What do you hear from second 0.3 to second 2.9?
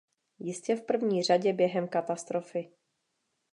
Jistě v první řadě během katastrofy.